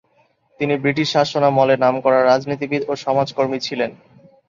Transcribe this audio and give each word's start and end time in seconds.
তিনি 0.59 0.73
ব্রিটিশ 0.77 1.07
শাসনামলে 1.15 1.75
নামকরা 1.77 2.19
রাজনীতিবিদ 2.21 2.81
ও 2.87 2.93
সমাজকর্মী 3.05 3.57
ছিলেন। 3.67 3.91